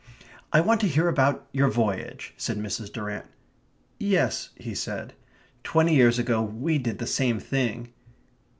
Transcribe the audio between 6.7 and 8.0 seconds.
did the same thing."